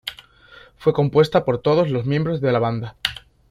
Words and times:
Fue 0.77 0.93
compuesta 0.93 1.45
por 1.45 1.59
todos 1.61 1.91
los 1.91 2.07
miembros 2.07 2.41
de 2.41 2.51
la 2.51 2.57
banda. 2.57 2.95